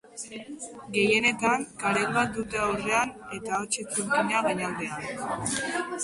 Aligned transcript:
Gehienetan, 0.93 1.65
karel 1.83 2.07
bat 2.15 2.31
dute 2.37 2.61
aurrean 2.67 3.11
eta 3.39 3.53
ahots-itzulkina 3.57 4.41
gainaldean. 4.47 5.45